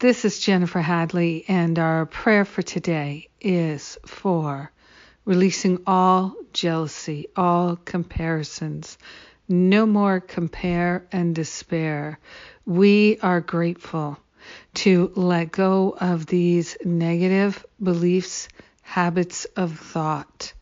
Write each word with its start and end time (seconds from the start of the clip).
This 0.00 0.24
is 0.24 0.38
Jennifer 0.38 0.80
Hadley, 0.80 1.44
and 1.48 1.76
our 1.76 2.06
prayer 2.06 2.44
for 2.44 2.62
today 2.62 3.30
is 3.40 3.98
for 4.06 4.70
releasing 5.24 5.80
all 5.88 6.36
jealousy, 6.52 7.26
all 7.34 7.74
comparisons. 7.74 8.96
No 9.48 9.86
more 9.86 10.20
compare 10.20 11.04
and 11.10 11.34
despair. 11.34 12.20
We 12.64 13.18
are 13.22 13.40
grateful 13.40 14.20
to 14.74 15.10
let 15.16 15.50
go 15.50 15.96
of 16.00 16.26
these 16.26 16.76
negative 16.84 17.66
beliefs, 17.82 18.46
habits 18.82 19.46
of 19.56 19.80
thought. 19.80 20.52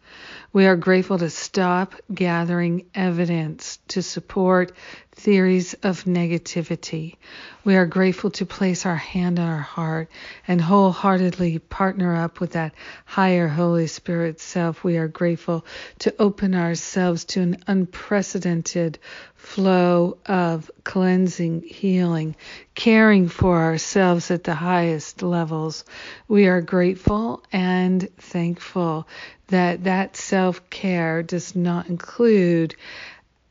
We 0.57 0.65
are 0.65 0.77
grateful 0.77 1.19
to 1.19 1.29
stop 1.29 1.95
gathering 2.15 2.87
evidence 2.95 3.79
to 3.89 4.01
support 4.01 4.73
theories 5.13 5.75
of 5.83 6.05
negativity. 6.05 7.17
We 7.63 7.77
are 7.77 7.85
grateful 7.85 8.31
to 8.31 8.47
place 8.47 8.87
our 8.87 8.97
hand 8.97 9.39
on 9.39 9.47
our 9.47 9.59
heart 9.59 10.09
and 10.49 10.59
wholeheartedly 10.59 11.59
partner 11.59 12.17
up 12.17 12.41
with 12.41 12.53
that 12.53 12.73
higher 13.05 13.49
Holy 13.49 13.87
Spirit 13.87 14.41
self. 14.41 14.83
We 14.83 14.97
are 14.97 15.09
grateful 15.09 15.67
to 15.99 16.15
open 16.19 16.55
ourselves 16.55 17.27
to 17.27 17.43
an 17.43 17.59
unprecedented 17.67 18.99
flow 19.47 20.19
of 20.27 20.71
cleansing, 20.83 21.63
healing, 21.63 22.35
caring 22.75 23.29
for 23.29 23.57
ourselves 23.57 24.31
at 24.33 24.43
the 24.43 24.55
highest 24.57 25.23
levels. 25.23 25.85
We 26.27 26.49
are 26.49 26.61
grateful 26.61 27.45
and 27.53 28.07
thankful 28.19 29.07
that 29.47 29.85
that 29.85 30.17
self-care 30.17 31.23
does 31.23 31.55
not 31.55 31.87
include 31.87 32.75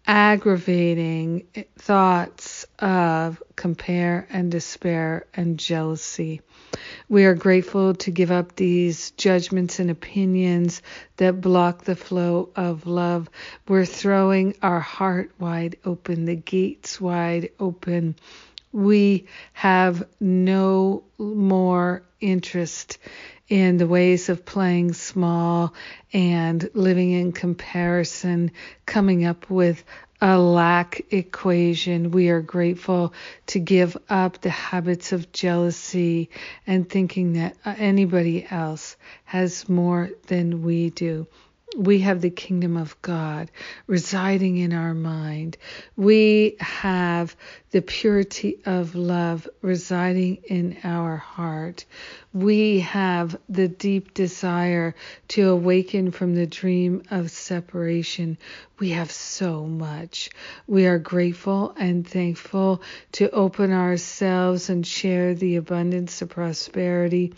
aggravating 0.08 1.48
thoughts 1.78 2.66
of 2.80 3.42
compare 3.56 4.28
and 4.30 4.52
despair 4.52 5.26
and 5.34 5.58
jealousy. 5.58 6.42
We 7.10 7.26
are 7.26 7.36
grateful 7.36 7.96
to 7.96 8.12
give 8.12 8.32
up 8.32 8.56
these 8.56 9.12
judgments 9.12 9.80
and 9.80 9.90
opinions 9.90 10.82
that 11.18 11.42
block 11.42 11.84
the 11.84 11.96
flow 11.96 12.50
of 12.56 12.86
love. 12.86 13.30
We're 13.68 13.86
throwing 13.86 14.56
our 14.62 14.80
heart 14.80 15.32
wide 15.40 15.78
open, 15.86 16.26
the 16.26 16.36
gates 16.36 17.00
wide 17.00 17.50
open. 17.60 18.16
We 18.72 19.26
have 19.54 20.06
no 20.20 21.04
more 21.18 22.04
interest 22.20 22.98
in 23.50 23.78
the 23.78 23.88
ways 23.88 24.30
of 24.30 24.46
playing 24.46 24.94
small 24.94 25.74
and 26.14 26.70
living 26.74 27.12
in 27.12 27.32
comparison, 27.32 28.52
coming 28.86 29.26
up 29.26 29.50
with 29.50 29.84
a 30.22 30.40
lack 30.40 31.02
equation. 31.12 32.12
We 32.12 32.30
are 32.30 32.42
grateful 32.42 33.14
to 33.48 33.60
give 33.60 33.98
up 34.10 34.42
the 34.42 34.50
habits 34.50 35.12
of 35.12 35.32
jealousy 35.32 36.30
and 36.66 36.90
thinking 36.90 37.34
that 37.34 37.58
anybody 37.66 38.48
else 38.50 38.96
has 39.26 39.68
more 39.70 40.10
than 40.28 40.64
we 40.64 40.90
do 40.90 41.28
we 41.76 42.00
have 42.00 42.22
the 42.22 42.30
kingdom 42.30 42.78
of 42.78 43.00
God 43.02 43.52
residing 43.88 44.58
in 44.58 44.74
our 44.74 44.94
mind. 44.94 45.58
We 45.98 46.56
have 46.60 47.36
the 47.72 47.82
purity 47.82 48.60
of 48.66 48.96
love 48.96 49.48
residing 49.62 50.38
in 50.48 50.78
our 50.84 51.18
heart. 51.18 51.86
We 52.34 52.80
have 52.80 53.38
the 53.50 53.68
deep 53.68 54.14
desire 54.14 54.96
to 55.30 55.50
awaken 55.50 56.12
from 56.12 56.36
the 56.36 56.48
dream 56.48 57.04
of 57.12 57.32
separation. 57.32 58.38
We 58.80 58.92
have 58.92 59.12
so 59.12 59.66
much. 59.66 60.30
We 60.68 60.88
are 60.88 61.00
grateful 61.00 61.76
and 61.78 62.08
thankful 62.08 62.82
to 63.14 63.30
open 63.32 63.72
ourselves 63.72 64.70
and 64.70 64.86
share 64.88 65.34
the 65.34 65.58
abundance 65.58 66.22
of 66.22 66.30
prosperity 66.30 67.34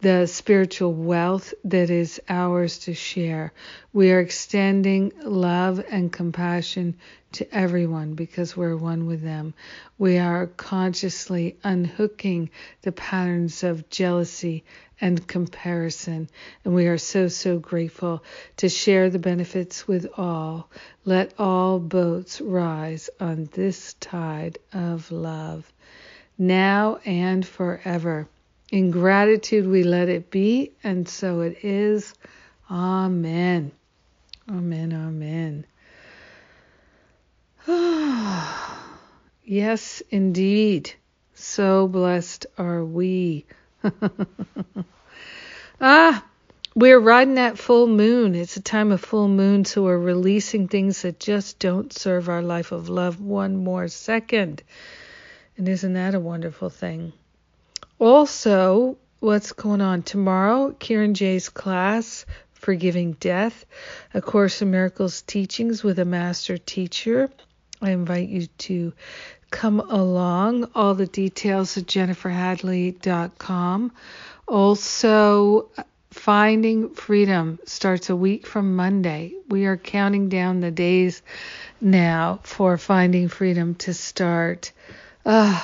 the 0.00 0.26
spiritual 0.26 0.94
wealth 0.94 1.52
that 1.64 1.90
is 1.90 2.20
ours 2.28 2.78
to 2.78 2.94
share. 2.94 3.52
We 3.92 4.12
are 4.12 4.20
extending 4.20 5.12
love 5.22 5.84
and 5.90 6.10
compassion 6.10 6.96
to 7.32 7.54
everyone 7.54 8.14
because 8.14 8.56
we're 8.56 8.76
one 8.76 9.06
with 9.06 9.22
them. 9.22 9.52
We 9.98 10.16
are 10.16 10.46
consciously 10.46 11.58
unhooking 11.62 12.48
the 12.80 12.92
patterns 12.92 13.62
of 13.62 13.90
jealousy 13.90 14.64
and 15.02 15.26
comparison, 15.26 16.28
and 16.64 16.74
we 16.74 16.86
are 16.86 16.98
so, 16.98 17.28
so 17.28 17.58
grateful 17.58 18.24
to 18.56 18.68
share 18.68 19.10
the 19.10 19.18
benefits 19.18 19.86
with 19.86 20.06
all. 20.16 20.70
Let 21.04 21.34
all 21.38 21.78
boats 21.78 22.40
rise 22.40 23.10
on 23.20 23.50
this 23.52 23.94
tide 24.00 24.58
of 24.72 25.12
love, 25.12 25.70
now 26.38 27.00
and 27.04 27.46
forever. 27.46 28.28
In 28.70 28.92
gratitude, 28.92 29.66
we 29.66 29.82
let 29.82 30.08
it 30.08 30.30
be, 30.30 30.70
and 30.84 31.08
so 31.08 31.40
it 31.40 31.64
is. 31.64 32.14
Amen. 32.70 33.72
Amen. 34.48 34.92
Amen. 34.92 35.66
yes, 39.44 40.02
indeed. 40.10 40.94
So 41.34 41.88
blessed 41.88 42.46
are 42.58 42.84
we. 42.84 43.44
ah, 45.80 46.24
we're 46.76 47.00
riding 47.00 47.34
that 47.34 47.58
full 47.58 47.88
moon. 47.88 48.36
It's 48.36 48.56
a 48.56 48.62
time 48.62 48.92
of 48.92 49.00
full 49.00 49.26
moon, 49.26 49.64
so 49.64 49.82
we're 49.82 49.98
releasing 49.98 50.68
things 50.68 51.02
that 51.02 51.18
just 51.18 51.58
don't 51.58 51.92
serve 51.92 52.28
our 52.28 52.42
life 52.42 52.70
of 52.70 52.88
love 52.88 53.20
one 53.20 53.56
more 53.56 53.88
second. 53.88 54.62
And 55.56 55.68
isn't 55.68 55.94
that 55.94 56.14
a 56.14 56.20
wonderful 56.20 56.70
thing? 56.70 57.12
Also, 58.00 58.98
what's 59.18 59.52
going 59.52 59.82
on 59.82 60.02
tomorrow? 60.02 60.74
Kieran 60.78 61.12
Jay's 61.12 61.50
class, 61.50 62.24
Forgiving 62.54 63.12
Death, 63.12 63.66
A 64.14 64.22
Course 64.22 64.62
in 64.62 64.70
Miracles 64.70 65.20
teachings 65.20 65.84
with 65.84 65.98
a 65.98 66.06
master 66.06 66.56
teacher. 66.56 67.28
I 67.82 67.90
invite 67.90 68.30
you 68.30 68.46
to 68.46 68.94
come 69.50 69.80
along. 69.80 70.70
All 70.74 70.94
the 70.94 71.06
details 71.06 71.76
at 71.76 71.84
jenniferhadley.com. 71.84 73.92
Also, 74.48 75.68
Finding 76.10 76.94
Freedom 76.94 77.58
starts 77.66 78.08
a 78.08 78.16
week 78.16 78.46
from 78.46 78.76
Monday. 78.76 79.34
We 79.48 79.66
are 79.66 79.76
counting 79.76 80.30
down 80.30 80.60
the 80.60 80.70
days 80.70 81.20
now 81.82 82.40
for 82.44 82.78
Finding 82.78 83.28
Freedom 83.28 83.74
to 83.74 83.92
start. 83.92 84.72
Uh, 85.26 85.62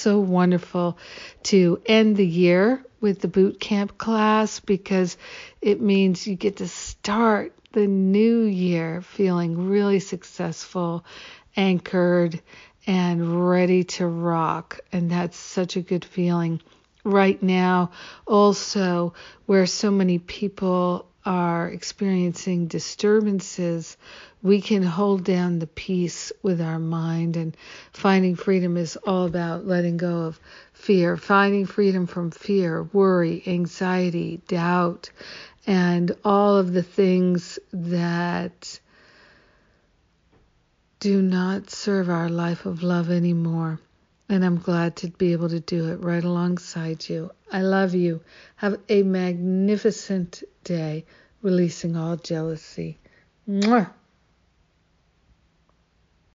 so 0.00 0.18
wonderful 0.18 0.98
to 1.44 1.80
end 1.86 2.16
the 2.16 2.26
year 2.26 2.84
with 3.00 3.20
the 3.20 3.28
boot 3.28 3.60
camp 3.60 3.98
class 3.98 4.60
because 4.60 5.16
it 5.60 5.80
means 5.80 6.26
you 6.26 6.36
get 6.36 6.56
to 6.56 6.68
start 6.68 7.54
the 7.72 7.86
new 7.86 8.42
year 8.42 9.02
feeling 9.02 9.68
really 9.68 10.00
successful, 10.00 11.04
anchored, 11.56 12.40
and 12.86 13.48
ready 13.50 13.84
to 13.84 14.06
rock. 14.06 14.80
And 14.92 15.10
that's 15.10 15.36
such 15.36 15.76
a 15.76 15.82
good 15.82 16.04
feeling. 16.04 16.60
Right 17.04 17.42
now, 17.42 17.92
also, 18.26 19.14
where 19.46 19.66
so 19.66 19.90
many 19.90 20.18
people 20.18 21.09
are 21.24 21.68
experiencing 21.68 22.66
disturbances, 22.66 23.96
we 24.42 24.60
can 24.60 24.82
hold 24.82 25.24
down 25.24 25.58
the 25.58 25.66
peace 25.66 26.32
with 26.42 26.60
our 26.60 26.78
mind. 26.78 27.36
And 27.36 27.56
finding 27.92 28.36
freedom 28.36 28.76
is 28.76 28.96
all 28.96 29.26
about 29.26 29.66
letting 29.66 29.96
go 29.96 30.22
of 30.22 30.40
fear, 30.72 31.16
finding 31.16 31.66
freedom 31.66 32.06
from 32.06 32.30
fear, 32.30 32.82
worry, 32.82 33.42
anxiety, 33.46 34.40
doubt, 34.48 35.10
and 35.66 36.16
all 36.24 36.56
of 36.56 36.72
the 36.72 36.82
things 36.82 37.58
that 37.72 38.80
do 41.00 41.22
not 41.22 41.70
serve 41.70 42.08
our 42.08 42.28
life 42.28 42.66
of 42.66 42.82
love 42.82 43.10
anymore. 43.10 43.80
And 44.30 44.44
I'm 44.44 44.58
glad 44.58 44.94
to 44.98 45.08
be 45.08 45.32
able 45.32 45.48
to 45.48 45.58
do 45.58 45.88
it 45.88 45.96
right 46.04 46.22
alongside 46.22 47.08
you. 47.08 47.32
I 47.50 47.62
love 47.62 47.96
you. 47.96 48.20
Have 48.54 48.78
a 48.88 49.02
magnificent 49.02 50.44
day, 50.62 51.04
releasing 51.42 51.96
all 51.96 52.14
jealousy. 52.14 53.00
Mwah. 53.48 53.90